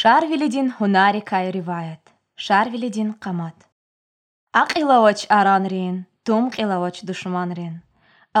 шарвилидин 0.00 0.68
ҳунарикай 0.78 1.46
риваят 1.56 2.02
шарвилидин 2.44 3.10
қамат. 3.24 3.58
Ақилавач 4.62 5.20
аранрин 5.38 5.96
тумқилавач 6.26 6.96
душманрин 7.08 7.74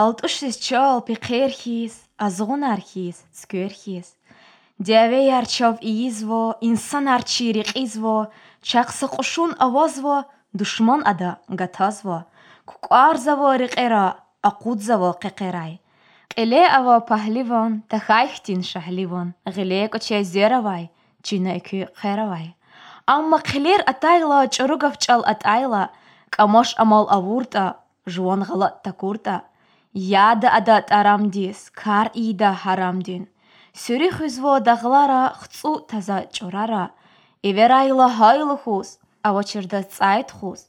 алтушис 0.02 0.54
чол 0.66 0.96
пиқерхис 1.08 1.94
азғунархис 2.26 3.16
цкӯрхис 3.38 4.08
диавеярчав 4.86 5.74
иизво 5.90 6.44
инсанарчи 6.68 7.46
риқизво 7.58 8.16
чақсақушун 8.70 9.50
авозво 9.66 10.16
душман 10.58 11.00
ада 11.12 11.30
гатазво. 11.60 12.18
Кукъарзаво 12.70 13.48
риқера 13.62 14.06
ақудзаво 14.50 15.10
қиқерай 15.22 15.72
қилеъаво 16.32 16.96
паҳливон 17.10 17.70
тахайхтин 17.90 18.60
шаҳливон 18.70 19.28
ғилекӀуче 19.56 20.18
зеравай 20.34 20.84
чинайкӯ 21.26 21.80
қеравай 22.00 22.46
амма 23.14 23.38
қилер 23.48 23.80
атайла 23.92 24.40
чӀуругав 24.54 24.94
чӀал 25.02 25.22
атӀайла 25.32 25.84
кӀамаш 26.34 26.70
амал 26.82 27.06
авуртӀа 27.16 27.66
жувон 28.12 28.40
ғалатта 28.48 28.92
куртӀа 29.00 29.36
яда 30.28 30.48
ада 30.58 30.76
тӀарамдис 30.88 31.60
кар 31.80 32.06
ида 32.26 32.50
ҳарамдин 32.62 33.24
сӯрихӯзво 33.82 34.52
дағлара 34.66 35.22
хцӀу 35.40 35.72
таза 35.90 36.18
чӀурара 36.34 36.84
иверайла 37.48 38.08
ҳайлухус 38.18 38.88
авачирда 39.28 39.80
цӀайтхус 39.94 40.60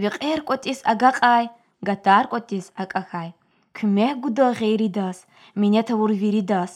виқӀеркӀутис 0.00 0.80
агақай 0.92 1.44
гатаркӀутис 1.86 2.66
акӀахай 2.82 3.30
кумехгуда 3.76 4.46
ғеридас 4.60 5.18
минетавур 5.60 6.10
виридас. 6.22 6.72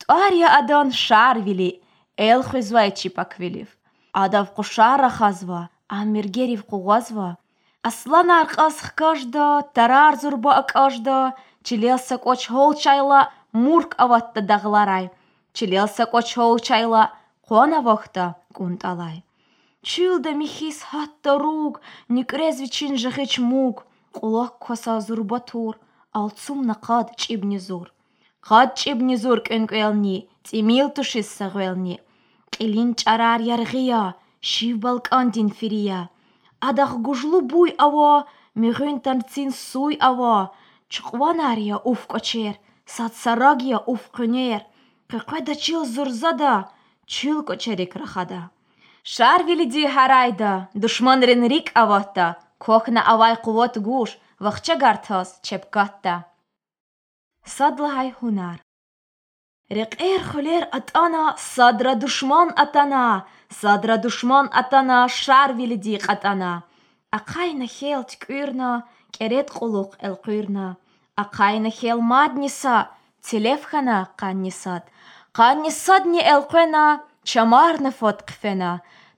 тӀуаря 0.00 0.48
адан 0.58 0.88
шарвили 1.04 1.70
элхӯзвай 2.16 2.90
чипаквилив 2.98 3.70
адавхъушара 4.22 5.10
хазва 5.18 5.68
амиргерив 5.88 6.62
къугъазва 6.70 7.36
асланар 7.88 8.46
къасхкажда 8.54 9.46
тарар 9.74 10.14
зурба 10.20 10.52
акӀажда 10.60 11.18
чилел 11.66 11.98
сакӀоч 12.08 12.42
гьолчайла 12.54 13.20
мурк 13.52 13.90
аватта 14.04 14.40
дағларай 14.50 15.06
чилел 15.56 15.88
сакӀоч 15.96 16.28
гьолчайла 16.36 17.02
хъуанавахта 17.46 18.26
кӀунтӀалай 18.56 19.16
чилда 19.88 20.30
михис 20.40 20.78
хатта 20.90 21.32
руг 21.42 21.74
никӀрезвичин 22.14 22.92
жагъич 23.02 23.32
муг 23.50 23.76
къулаккаса 24.16 24.94
зурбатур 25.06 25.74
алцумна 26.20 26.74
къад 26.84 27.08
чӀибнизур 27.20 27.86
къад 28.46 28.70
чӀибнизур 30.46 30.92
кӀункӀвелни 30.94 30.94
цӀимилтушис 30.94 31.28
сагъвелни 31.36 31.96
кьилин 32.52 32.90
чӀарар 33.00 33.40
яргъия 33.54 34.04
шив 34.50 34.76
балкӀандин 34.82 35.50
фирия. 35.58 36.02
Адагъ 36.68 36.96
гужлу 37.06 37.40
буй 37.50 37.70
ава 37.86 38.26
мигъунтанцин 38.60 39.50
суй 39.68 39.94
ава 40.00 40.36
чукьванария 40.92 41.78
уфкӀачер 41.90 42.54
садсарагия 42.94 43.78
уфхъунер 43.92 44.62
къиқъеда 45.10 45.54
чил 45.62 45.82
зурзада 45.94 46.54
чил 47.12 47.38
кӀачерикра 47.48 48.06
хада 48.12 48.42
шарвилиди 49.12 49.84
ҳарайда 49.94 50.52
душманрин 50.82 51.42
рикӀаватта 51.52 52.26
кохна 52.64 53.00
авай 53.12 53.34
қувват 53.44 53.74
гуш 53.86 54.10
вахчагартас 54.44 55.28
чепкатта. 55.46 56.14
Садлагьай 57.54 58.10
ҳунар 58.18 58.58
рикьер 59.76 60.22
хулер 60.30 60.64
атӀана 60.78 61.24
садра 61.52 61.94
душман 62.02 62.48
атана 62.64 63.06
садра 63.60 63.96
душман 64.04 64.46
атана 64.60 64.98
шарвилиди 65.20 65.94
къатӀана 66.06 66.52
ақайна 67.18 67.66
хел 67.76 68.02
ткӀуирна 68.10 68.70
кӀерет 69.14 69.48
къулукъ 69.56 69.94
элкъуирна 70.06 70.68
ақайна 71.22 71.70
хел 71.78 71.98
мадниса 72.12 72.76
целефхана 73.26 73.98
къаннисад 74.20 74.82
къаннисадни 75.36 76.20
элкъуена 76.34 76.86
чамарнафот 77.30 78.18
къфена 78.28 78.72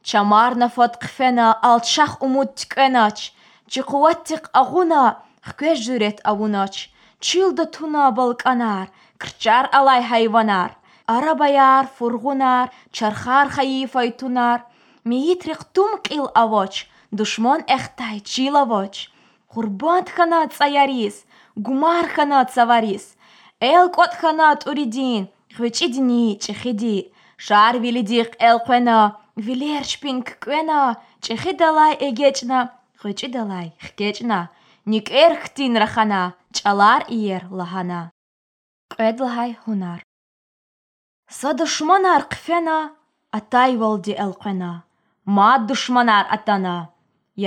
чамарнафот 0.08 0.94
къфена 1.02 1.46
алчах 1.68 2.12
умуд 2.26 2.50
ткӀенач 2.60 3.18
чиқуваттиқ 3.72 4.44
агъуна 4.60 5.04
хквеш 5.48 5.78
журет 5.86 6.18
авунач 6.30 6.74
чилда 7.24 7.64
туна 7.74 8.04
балкӀанар 8.16 8.86
крчар 9.22 9.64
алай 9.78 10.02
хайванар. 10.10 10.70
Арабаяр 11.16 11.84
фургъунар 11.96 12.66
чархар 12.96 13.46
хаифай 13.54 14.10
тунар. 14.18 14.60
Миитриқ 15.08 15.60
тумкӀил 15.74 16.26
авач 16.42 16.74
душман 17.18 17.60
эхтай 17.76 18.16
чилавач 18.30 18.94
қурбантхана 19.52 20.40
цӀаярис 20.54 21.16
гумархана 21.64 22.40
цаварис. 22.54 23.04
элкӀотхана 23.72 24.48
тӀуридин 24.60 25.22
хӀучӀидини 25.56 26.24
чӀихиди 26.42 26.96
шарвилидихъ 27.44 28.34
элхъвена 28.48 28.98
вилерчпин 29.44 30.18
ккӀвена 30.28 30.80
чӀихидалай 31.24 31.94
эгечӀна 32.06 32.60
хӀучӀидалай 33.00 33.68
хкечӀна 33.84 34.40
никӀерхтинра 34.90 35.88
хана 35.94 36.22
чӀалар 36.66 37.02
иер 37.18 37.42
лагьана 37.58 38.02
кьведлагьай 38.92 39.52
ҳунар 39.62 40.00
са 41.38 41.50
душманар 41.58 42.22
къфена 42.32 42.78
атайвалди 43.38 44.12
элкъвена 44.24 44.72
ма 45.36 45.50
душманар 45.68 46.24
атана 46.36 46.76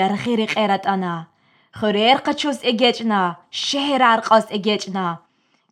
яргъири 0.06 0.48
кьератӀана 0.54 1.16
хурерхъачус 1.78 2.60
эгечӀна 2.70 3.22
шехӀраркьас 3.62 4.46
эгечӀна 4.58 5.08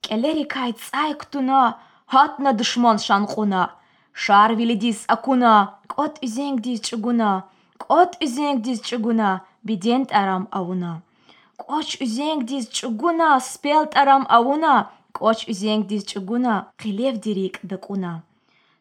кӀелерикай 0.04 0.72
цӀяйктуна 0.84 1.62
гьатна 2.14 2.52
душман 2.60 2.98
шанкьуна 3.06 3.64
шарвилидис 4.22 5.00
акуна 5.16 5.54
кӀот 5.92 6.14
узенгдис 6.26 6.80
чӀугуна 6.88 7.32
кӀот 7.84 8.12
узенгдис 8.26 8.80
чӀугуна 8.88 9.30
бидентӀарам 9.66 10.44
qoch 11.58 11.98
чугуна, 12.00 12.70
chuguna 12.72 13.40
speltaram 13.40 14.26
avuna. 14.30 14.90
Qoch 15.14 15.48
uzangdis 15.52 16.04
чугуна, 16.06 16.68
qilev 16.78 17.22
dirik 17.24 17.60
dakuna 17.64 18.24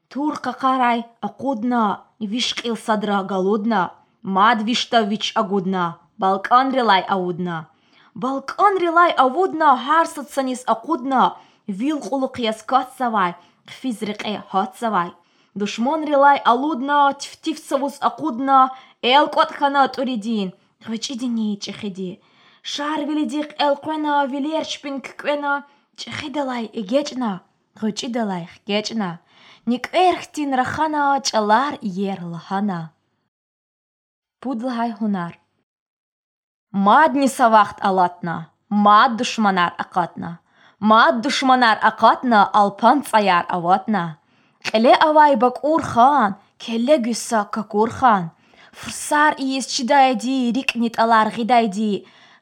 Тур 0.09 0.35
қарай 0.43 1.05
акудна. 1.21 2.01
вишқил 2.21 2.77
садра 2.77 3.23
голодна 3.23 3.91
мад 4.23 4.63
виштавич 4.63 5.33
агудна 5.35 5.99
балкан 6.19 6.71
релай 6.73 7.03
аудна 7.09 7.67
балкан 8.15 8.79
релай 8.79 9.11
аудна 9.13 9.77
харсацанис 9.77 10.65
акудна. 10.67 11.37
Вилхулук 11.67 12.37
ақудна 12.37 12.55
вил 12.59 12.79
қулуқияскатсавай 13.09 13.35
физриқи 13.67 14.43
ҳатсавай 14.53 15.11
душмон 15.55 16.05
релай 16.05 16.39
алудна 16.45 17.15
тифтифсавус 17.21 17.97
ақудна 18.09 18.71
эл 19.03 19.27
котхана 19.29 19.89
туридин 19.89 20.53
ғичидини 20.87 21.59
чихиди 21.65 22.21
чӀихиди 22.65 22.73
шарвилидихъ 22.73 23.55
элкъвена 23.67 24.15
вилерчпин 24.33 24.97
ккӀвена 25.07 25.55
чӀихидалай 25.99 26.65
игечӀна 26.81 27.33
хӀучӀидалай 27.79 28.45
хкечӀна 28.53 29.11
никӀерхтинра 29.71 30.65
хана 30.73 31.05
чӀалар 31.27 31.75
иер 31.89 32.21
лагьана 32.33 32.81
пудлагьай 34.41 34.91
ҳунар 34.99 35.33
мадни 36.87 37.29
савахт 37.39 37.79
алатна 37.89 38.37
мад 38.85 39.11
душманар 39.19 39.73
акъатна 39.85 40.31
мад 40.91 41.15
душманар 41.23 41.79
акъатна 41.91 42.41
алпан 42.61 42.99
цӀаяр 43.09 43.45
аватна. 43.57 44.05
Кьеле 44.67 44.95
авай 45.09 45.33
бакӀур 45.43 45.83
хан 45.93 46.31
келле 46.63 46.97
гуса 47.05 47.41
какур 47.55 47.91
хан. 47.99 48.25
Фурсар 48.79 49.33
иис 49.45 49.67
чидайди 49.73 50.37
рикӀни 50.57 50.89
тӀалар 50.95 51.29
гъидайди 51.37 51.93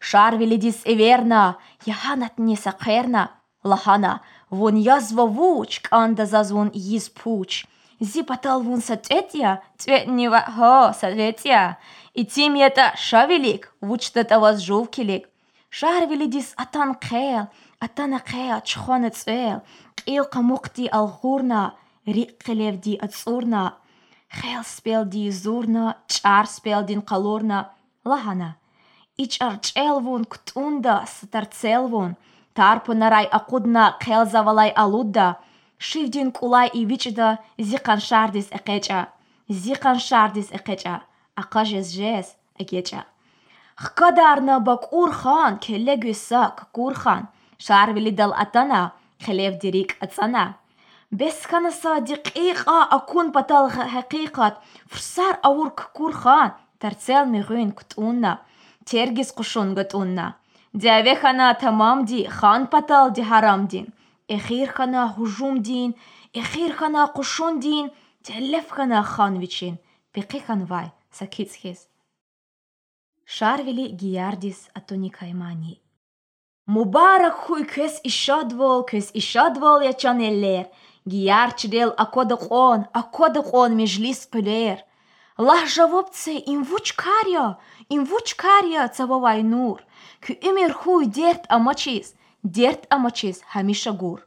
Шарвелидис 0.08 0.78
эверна, 0.84 1.58
яханат 1.86 2.36
не 2.36 2.56
сакерна, 2.56 3.30
лахана, 3.62 4.20
вон 4.50 4.74
язва 4.74 5.26
вуч, 5.26 5.80
канда 5.80 6.26
зазвон 6.26 6.68
из 6.74 7.08
пуч. 7.08 7.66
Зипатал 8.00 8.62
вон 8.62 8.82
сатетья, 8.82 9.62
тветнева 9.78 10.40
хо 10.54 10.92
сатетья, 10.92 11.78
И 12.14 12.24
тим 12.26 12.56
это 12.56 12.92
шавелик, 12.96 13.76
вучтата 13.80 14.40
вас 14.40 14.58
жовкелик. 14.58 15.28
Шарвелидис 15.70 16.52
атан 16.56 16.96
кел, 16.96 17.46
атана 17.78 18.18
кел, 18.18 18.60
чхона 18.60 19.10
цвел. 19.10 19.62
Илка 20.04 20.40
мукти 20.42 20.88
алхурна, 20.90 21.74
риккелевди 22.06 22.96
ацурна. 22.96 23.76
Хел 24.28 24.64
спел 24.64 25.04
ди 25.04 25.30
зурна, 25.30 25.98
чар 26.08 26.48
спел 26.48 26.82
дин 26.82 27.02
калурна, 27.02 27.70
лахана. 28.04 28.56
ичӀарчӀелвун 29.22 30.22
ктӀунда 30.32 30.96
сатарцелвун, 31.14 32.10
тарпунарай 32.56 33.26
ахъудна 33.38 33.84
кэлзавалай 34.02 34.70
алудда, 34.82 35.28
шивдин 35.86 36.28
кулай 36.36 36.68
и 36.78 36.82
вичда 36.90 37.28
зикан 37.68 38.00
шардис 38.08 38.48
экэча, 38.58 39.00
зикан 39.48 39.98
шардис 40.06 40.48
экэча, 40.58 40.96
акажес 41.40 41.88
жес 41.96 42.28
агечӀа. 42.60 43.02
Хкадарна 43.84 44.56
бакӀурхан 44.66 45.52
келлегуса 45.64 46.42
какурхан, 46.58 47.22
шарвили 47.64 48.10
дал 48.10 48.32
атана, 48.44 48.92
хелев 49.24 49.54
дирик 49.62 49.90
ацана. 50.04 50.56
Бесханаса 51.10 51.92
иха 52.48 52.78
акун 52.96 53.32
патал 53.32 53.68
хакикат, 53.70 54.54
фурсар 54.90 55.34
аурк 55.42 55.78
курхан, 55.96 56.52
тарцел 56.78 57.24
мигъуин 57.26 57.72
тергіз 58.90 59.28
құшын 59.38 59.74
тергиз 59.74 60.34
қушун 60.74 61.18
хана 61.20 61.48
тамам 61.62 62.04
ди, 62.04 62.24
хан 62.38 62.66
паталди 62.72 63.22
ҳарамдин 63.30 63.86
эхирхана 64.36 65.02
ҳужумдин 65.16 65.90
эхирхана 66.40 67.02
қушундин 67.16 67.84
телефхана 68.28 69.00
ханвичин 69.02 69.74
пиқиханвай 70.14 70.88
сакицхиз 71.18 71.78
шарвили 73.34 73.86
гиярдис 74.00 74.60
атоникаймани 74.78 75.74
мубарак 76.74 77.36
хуй 77.42 77.62
кӯс 77.74 77.94
ишодвол 78.10 78.80
кӯс 78.90 79.06
ишодвол 79.20 79.80
ячанеллер 79.92 80.66
гиярчидел 81.12 81.90
акодақон 82.04 82.80
акодақон 83.00 83.70
межлис 83.80 84.20
қулер 84.32 84.78
Лахжавобце 85.38 86.32
им 86.32 86.62
вучкарья, 86.62 87.58
им 87.88 88.04
вучкарья 88.04 88.86
цававай 88.88 89.42
нур, 89.42 89.82
кю 90.20 90.32
имир 90.34 90.72
хуй 90.74 91.06
дерт 91.06 91.44
амачис, 91.48 92.14
дерт 92.42 92.86
амачис 92.90 93.40
хамиша 93.50 93.92
гур. 93.92 94.26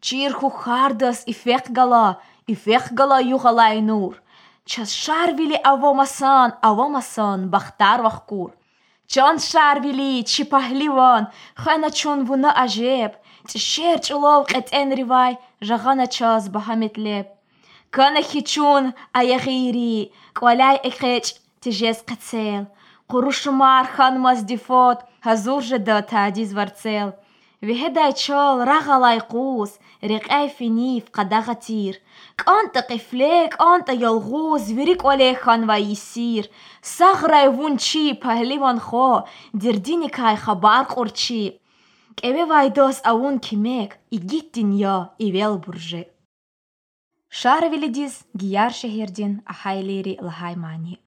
Чир 0.00 0.32
ху 0.34 0.50
хардас 0.50 1.24
и 1.26 1.32
фех 1.32 1.68
гала, 1.68 2.20
и 2.46 2.54
фех 2.54 2.92
гала 2.92 3.20
югалай 3.20 3.80
нур. 3.80 4.22
Час 4.64 4.92
шарвили 4.92 5.58
авомасан, 5.64 6.54
авомасан, 6.62 7.48
бахтар 7.48 8.02
вахкур. 8.02 8.52
Чон 9.08 9.38
шарвили, 9.38 10.22
чи 10.22 10.44
пахливан, 10.44 11.28
хана 11.54 11.90
чон 11.90 12.24
вуна 12.24 12.52
ажеб, 12.52 13.12
чи 13.48 14.14
улов 14.14 14.46
кет 14.46 14.68
энривай, 14.72 15.38
жағана 15.60 16.06
час 16.06 16.48
бахаметлеп. 16.48 17.35
كان 17.92 18.22
خيتشون 18.22 18.92
أيا 19.16 19.36
غيري 19.36 20.10
قولاي 20.34 20.80
إخيتش 20.84 21.34
تجيز 21.62 21.98
قتسيل 21.98 22.64
قروش 23.08 23.48
مار 23.48 23.84
خان 23.84 24.18
ماز 24.18 24.40
ديفوت 24.40 24.98
هزور 25.22 25.60
جدا 25.60 26.00
تاديز 26.00 26.56
ورتسيل 26.58 27.12
وهدا 27.62 28.00
يتشال 28.08 28.68
رغا 28.68 28.98
لايقوس 28.98 29.72
رقاي 30.04 30.48
فينيف 30.48 31.04
قدا 31.12 31.38
غتير 31.38 32.00
كأنت 32.38 32.78
قفليك 32.92 33.62
أنت 33.62 33.88
يلغوز 33.88 34.72
ويريك 34.72 35.04
ولي 35.04 35.34
خان 35.34 35.70
ويسير 35.70 36.50
صغرا 36.82 37.42
يفون 37.42 37.76
تشيب 37.76 38.26
هلي 38.26 38.58
منخو 38.58 39.20
درديني 39.54 40.08
كاي 40.08 40.36
خبار 40.36 40.82
قرتشيب 40.82 41.52
كيبي 42.16 42.42
وايدوس 42.42 43.00
أون 43.00 43.38
كيميك 43.38 43.98
إجيت 44.12 44.58
دنيا 44.58 45.10
إيوال 45.20 45.58
برجيك 45.58 46.15
шарвили 47.28 47.88
диз 47.88 48.24
гияр 48.34 48.72
шехерден 48.72 49.42
ахайлери 49.46 50.18
лахаймани. 50.20 51.00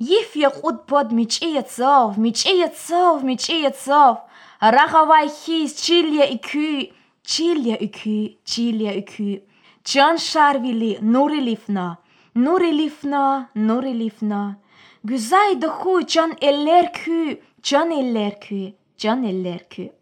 Иф 0.00 0.08
Еф 0.20 0.36
я 0.36 0.50
худ 0.50 0.86
под 0.86 1.10
мечи 1.10 1.48
яцов, 1.50 2.16
мечи 2.18 2.56
яцов, 2.56 3.22
мечи 3.24 3.62
яцов, 3.62 4.18
раховай 4.60 5.28
хиз 5.28 5.72
чилья 5.74 6.24
и 6.24 6.38
кю, 6.38 6.92
чилья 7.24 7.74
и 7.74 7.88
кю, 7.88 8.38
чилья 8.44 8.92
и 8.92 9.02
кю. 9.02 9.42
Чон 9.82 10.18
шарвили 10.18 10.98
нури 11.00 11.40
лифна, 11.40 11.98
нури 12.34 12.70
лифна, 12.70 13.48
нури 13.54 13.92
лифна. 13.92 14.58
Гюзай 15.02 15.56
духу 15.56 16.02
чон 16.02 16.30
эллер 16.40 16.86
кю, 16.98 17.40
чон 17.62 17.90
эллер 17.90 18.34
кю, 18.44 18.74
чон 18.96 19.24
эллер 19.24 19.64
кю. 19.64 19.92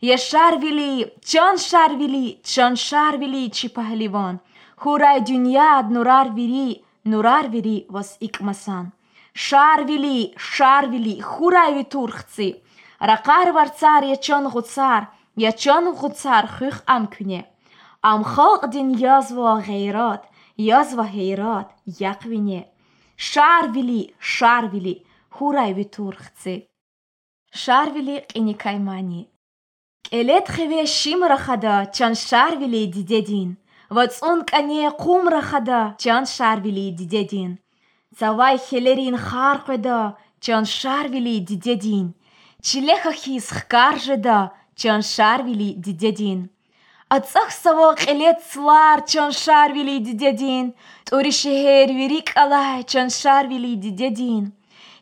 Я 0.00 0.18
шарвили, 0.18 1.12
чон 1.24 1.58
шарвили, 1.58 2.40
чон 2.44 2.76
шарвили, 2.76 3.48
чипахливон. 3.50 4.38
Чон 4.38 4.51
Хурай 4.82 5.20
дүния 5.22 5.84
нұрар 5.94 6.32
вери, 6.34 6.82
нұрар 7.06 7.46
вери 7.52 7.84
вас 7.88 8.16
икмасан. 8.18 8.88
Шар 9.32 9.84
вели, 9.86 10.34
шар 10.36 10.88
вели, 10.90 11.20
хурай 11.22 11.76
витурхцы. 11.76 12.48
Рақар 12.98 13.52
варцар 13.54 14.02
ячон 14.02 14.50
ғуцар, 14.50 15.06
ячон 15.36 15.94
ғуцар 15.94 16.50
хых 16.50 16.82
ам 16.86 17.06
күне. 17.06 17.44
Ам 18.02 18.26
халқден 18.26 18.90
язва 18.98 19.62
ғейрат, 19.62 20.26
язва 20.56 21.06
ғейрат, 21.06 21.70
яқвине. 21.86 22.66
Шар 23.14 23.70
вели, 23.70 24.16
шар 24.18 24.66
вели, 24.66 25.06
хурай 25.30 25.74
витурхцы. 25.74 26.66
Шар 27.54 27.94
вели 27.94 28.26
қиникаймани. 28.26 29.28
Келет 30.02 30.50
хеве 30.50 30.86
шимрахада 30.86 31.86
чан 31.94 32.16
шар 32.16 32.56
вели 32.56 32.86
дидедин 32.86 33.61
вацун 33.96 34.38
кане 34.50 34.90
кумра 35.02 35.42
хада 35.50 35.82
чан 36.02 36.24
шарвили 36.34 36.86
дидедин. 36.98 37.50
Цавай 38.18 38.56
хелерин 38.66 39.16
харқеда 39.26 40.00
чан 40.44 40.64
шарвили 40.64 41.36
дидедин. 41.48 42.06
Чилехахис 42.66 43.48
хкаржеда 43.56 44.38
чан 44.80 45.00
шарвили 45.02 45.68
дидедин. 45.84 46.40
Ацах 47.16 47.50
саво 47.62 47.88
қелецлар 48.02 48.98
чан 49.10 49.30
шарвили 49.42 49.96
дидедин. 50.06 50.66
Тури 51.06 51.32
шехер 51.40 51.88
вирик 51.98 52.28
алай 52.42 52.84
чан 52.90 53.08
шарвили 53.10 53.74
дидедин. 53.84 54.44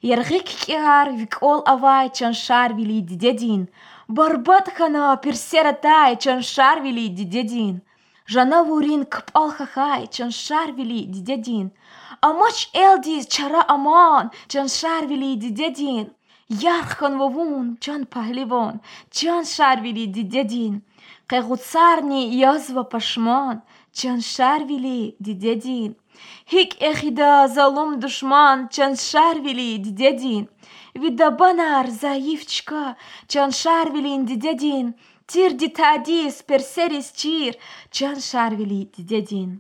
Ярғик 0.03 0.49
вик 0.67 1.19
викол 1.21 1.63
авай 1.73 2.07
чан 2.17 2.35
шарвили 2.35 2.99
дидедин. 3.01 3.69
Барбат 4.09 4.67
хана 4.77 5.17
персера 5.23 5.73
тай 5.73 6.17
чан 6.17 6.43
шарвили 6.43 7.07
дидедин. 7.19 7.83
Амач 12.28 12.58
элдис 12.74 13.26
чара 13.34 13.62
аман 13.76 14.26
чаншарвили 14.52 15.32
дидедин. 15.44 16.06
Ярхан 16.78 17.14
вовун 17.20 17.78
чан 17.84 18.02
пахливон 18.14 18.76
чаншарвили 19.18 20.06
дидедин. 20.16 20.74
Қайғуцарни 21.30 22.22
язва 22.52 22.84
пашман 22.94 23.56
чаншарвили 23.98 25.16
дидедин. 25.26 25.92
Хик 26.52 26.72
эхида 26.90 27.48
залум 27.56 28.00
душман 28.00 28.70
чаншарвили 28.76 29.78
дидедин. 29.86 30.44
Видабанар, 30.96 31.88
заивчка, 31.90 32.96
чан 33.28 33.52
шарвилин 33.52 34.26
дидядин, 34.26 34.96
тир 35.31 35.53
дитадис, 35.53 36.43
персерис 36.49 37.09
чир, 37.21 37.53
чан 37.91 38.17
шарвили 38.21 38.81
дидядин. 38.97 39.51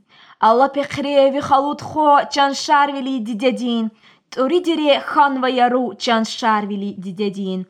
Алла 0.41 0.69
пекреви 0.69 1.41
халут 1.49 1.81
хо, 1.89 2.09
чан 2.33 2.53
шарвили 2.55 3.19
дидядин, 3.29 3.85
тури 4.31 4.61
дире 4.67 4.95
хан 5.11 5.41
ваяру, 5.43 5.95
чан 6.05 6.25
шарвили 6.25 6.91
дидядин. 7.05 7.61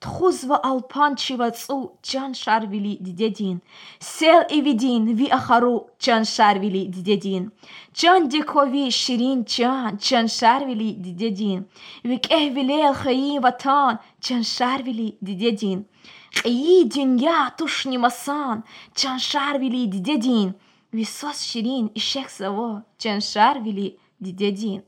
тхузва 0.00 0.56
алпанчива 0.70 1.50
цу 1.50 1.98
чан 2.02 2.34
шарвили 2.34 2.96
дидедин. 3.00 3.60
Сел 3.98 4.42
и 4.56 4.60
видин 4.60 5.02
ви 5.18 5.26
ахару 5.38 5.76
чан 5.98 6.24
шарвили 6.24 6.86
дидедин. 6.94 7.50
Чан 7.98 8.28
дикови 8.28 8.90
ширин 8.90 9.44
чан 9.44 9.98
чан 9.98 10.28
шарвили 10.28 10.90
дидедин. 11.04 11.66
Вик 12.04 12.24
эхвилел 12.30 12.94
хаим 12.94 13.42
ватан 13.42 13.98
чан 14.20 14.42
шарвили 14.44 15.08
дидедин 15.20 15.86
қи 16.32 16.84
дүнья 16.84 17.54
тушни 17.58 17.98
масан. 17.98 18.64
Чаншар 18.94 19.58
вили 19.58 19.86
диде 19.86 20.16
дин. 20.16 20.54
Висос 20.92 21.38
ширин 21.42 21.90
ишек 21.94 22.30
саво. 22.30 22.82
Чаншар 22.98 23.58
вили 23.58 23.98
диде 24.20 24.50
дин. 24.52 24.82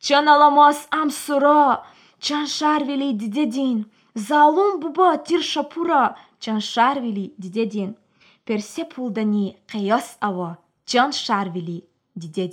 Чан 0.00 0.28
аламас 0.28 0.88
ам 0.90 1.10
сура. 1.10 1.84
Чаншар 2.20 2.84
вили 2.84 3.12
диде 3.12 3.46
дин. 3.46 3.78
Залум 4.14 4.80
буба 4.80 5.16
тирша 5.26 5.62
пура 5.62 6.16
чаншар 6.40 7.00
вили 7.00 7.34
диде 7.38 7.66
дин. 7.66 7.96
Персе 8.46 8.84
пулдани 8.84 9.56
қиос 9.70 10.16
аво. 10.20 10.56
Чаншар 10.84 11.48
вили 11.48 11.84
диде 12.16 12.48